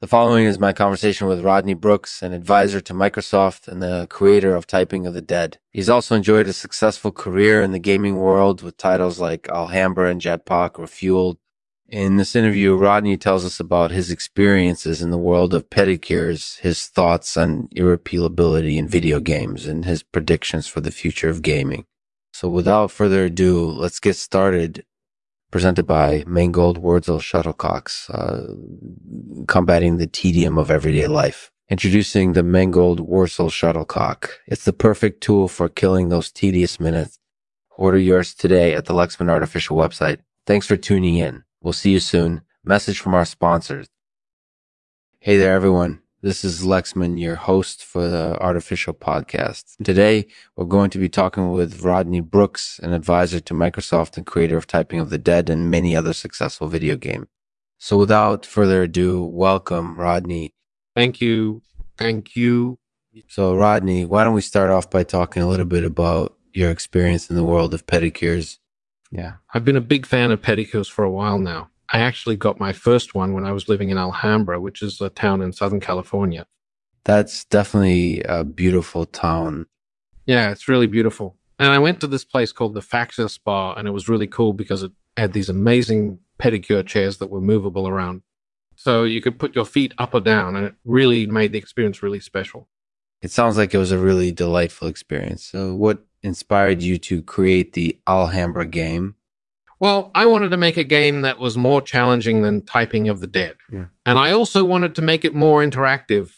[0.00, 4.54] The following is my conversation with Rodney Brooks, an advisor to Microsoft and the creator
[4.54, 5.58] of Typing of the Dead.
[5.72, 10.20] He's also enjoyed a successful career in the gaming world with titles like Alhambra and
[10.20, 11.38] Jetpack Refueled.
[11.88, 16.86] In this interview, Rodney tells us about his experiences in the world of pedicures, his
[16.86, 21.86] thoughts on irrepealability in video games, and his predictions for the future of gaming.
[22.32, 24.84] So without further ado, let's get started
[25.50, 31.50] presented by Mangold Wurzel Shuttlecocks, uh, combating the tedium of everyday life.
[31.70, 34.30] Introducing the Mangold Wurzel Shuttlecock.
[34.46, 37.18] It's the perfect tool for killing those tedious minutes.
[37.76, 40.18] Order yours today at the Lexman Artificial website.
[40.46, 41.44] Thanks for tuning in.
[41.60, 42.42] We'll see you soon.
[42.64, 43.86] Message from our sponsors.
[45.20, 46.00] Hey there, everyone.
[46.20, 49.76] This is Lexman, your host for the Artificial Podcast.
[49.84, 54.56] Today, we're going to be talking with Rodney Brooks, an advisor to Microsoft and creator
[54.56, 57.28] of Typing of the Dead and many other successful video games.
[57.78, 60.54] So without further ado, welcome, Rodney.
[60.96, 61.62] Thank you.
[61.96, 62.80] Thank you.
[63.28, 67.30] So, Rodney, why don't we start off by talking a little bit about your experience
[67.30, 68.58] in the world of pedicures?
[69.12, 69.34] Yeah.
[69.54, 71.70] I've been a big fan of pedicures for a while now.
[71.90, 75.08] I actually got my first one when I was living in Alhambra, which is a
[75.08, 76.46] town in Southern California.
[77.04, 79.66] That's definitely a beautiful town.
[80.26, 81.36] Yeah, it's really beautiful.
[81.58, 84.52] And I went to this place called the Faxa Spa, and it was really cool
[84.52, 88.22] because it had these amazing pedicure chairs that were movable around.
[88.76, 92.02] So you could put your feet up or down, and it really made the experience
[92.02, 92.68] really special.
[93.20, 95.44] It sounds like it was a really delightful experience.
[95.44, 99.16] So, what inspired you to create the Alhambra game?
[99.80, 103.26] Well, I wanted to make a game that was more challenging than Typing of the
[103.26, 103.56] Dead.
[103.72, 103.86] Yeah.
[104.04, 106.32] And I also wanted to make it more interactive.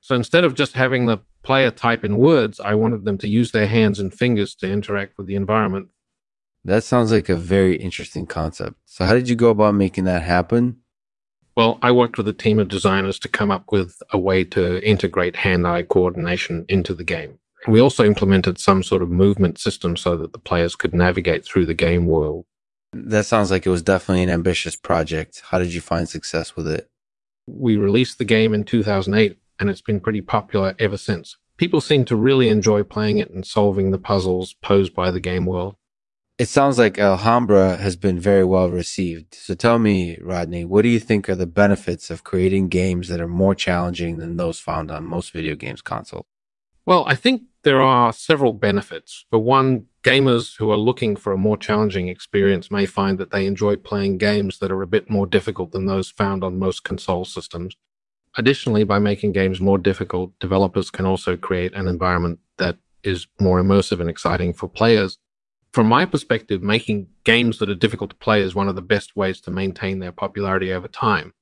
[0.00, 3.50] So instead of just having the player type in words, I wanted them to use
[3.50, 5.88] their hands and fingers to interact with the environment.
[6.64, 8.76] That sounds like a very interesting concept.
[8.84, 10.78] So, how did you go about making that happen?
[11.56, 14.86] Well, I worked with a team of designers to come up with a way to
[14.86, 17.38] integrate hand eye coordination into the game.
[17.66, 21.66] We also implemented some sort of movement system so that the players could navigate through
[21.66, 22.44] the game world
[23.06, 25.42] that sounds like it was definitely an ambitious project.
[25.46, 26.90] How did you find success with it?
[27.46, 31.36] We released the game in 2008 and it's been pretty popular ever since.
[31.56, 35.44] People seem to really enjoy playing it and solving the puzzles posed by the game
[35.44, 35.76] world.
[36.38, 39.34] It sounds like Alhambra has been very well received.
[39.34, 43.20] So tell me, Rodney, what do you think are the benefits of creating games that
[43.20, 46.26] are more challenging than those found on most video games consoles?
[46.86, 49.26] Well, I think there are several benefits.
[49.30, 53.46] For one, gamers who are looking for a more challenging experience may find that they
[53.46, 57.24] enjoy playing games that are a bit more difficult than those found on most console
[57.24, 57.76] systems.
[58.36, 63.62] Additionally, by making games more difficult, developers can also create an environment that is more
[63.62, 65.18] immersive and exciting for players.
[65.72, 69.14] From my perspective, making games that are difficult to play is one of the best
[69.14, 71.34] ways to maintain their popularity over time.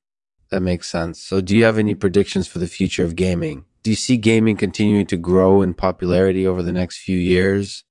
[0.49, 1.21] That makes sense.
[1.21, 3.65] So, do you have any predictions for the future of gaming?
[3.83, 7.85] Do you see gaming continuing to grow in popularity over the next few years?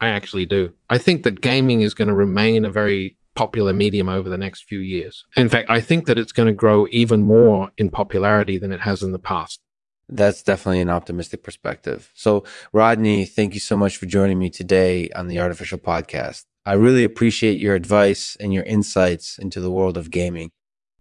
[0.00, 0.72] I actually do.
[0.90, 4.64] I think that gaming is going to remain a very popular medium over the next
[4.64, 5.24] few years.
[5.36, 8.80] In fact, I think that it's going to grow even more in popularity than it
[8.80, 9.60] has in the past.
[10.08, 12.10] That's definitely an optimistic perspective.
[12.14, 16.44] So, Rodney, thank you so much for joining me today on the Artificial Podcast.
[16.64, 20.50] I really appreciate your advice and your insights into the world of gaming.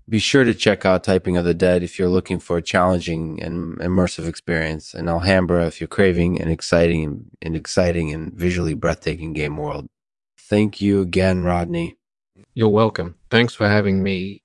[0.07, 3.41] Be sure to check out Typing of the Dead if you're looking for a challenging
[3.41, 9.33] and immersive experience, and Alhambra if you're craving an exciting and exciting and visually breathtaking
[9.33, 9.87] game world.
[10.37, 11.97] Thank you again, Rodney.
[12.53, 13.15] You're welcome.
[13.31, 14.43] Thanks for having me.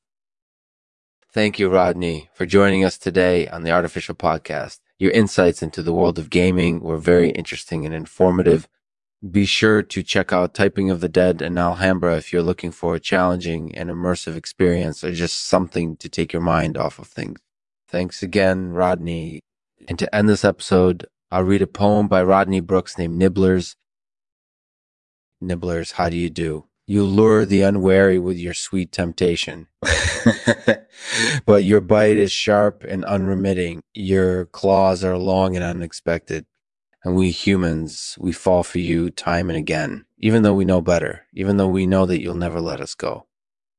[1.32, 4.78] Thank you, Rodney, for joining us today on the Artificial Podcast.
[4.98, 8.66] Your insights into the world of gaming were very interesting and informative.
[9.28, 12.94] Be sure to check out Typing of the Dead and Alhambra if you're looking for
[12.94, 17.38] a challenging and immersive experience or just something to take your mind off of things.
[17.86, 19.40] Thanks again, Rodney.
[19.88, 23.76] And to end this episode, I'll read a poem by Rodney Brooks named Nibblers.
[25.42, 26.64] Nibblers, how do you do?
[26.86, 29.68] You lure the unwary with your sweet temptation.
[31.46, 33.82] but your bite is sharp and unremitting.
[33.92, 36.46] Your claws are long and unexpected.
[37.02, 41.26] And we humans, we fall for you time and again, even though we know better,
[41.32, 43.26] even though we know that you'll never let us go.